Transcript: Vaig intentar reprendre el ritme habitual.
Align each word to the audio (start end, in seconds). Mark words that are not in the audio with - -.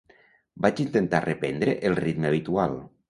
Vaig 0.65 0.81
intentar 0.85 1.21
reprendre 1.27 1.77
el 1.91 1.99
ritme 2.01 2.29
habitual. 2.31 2.75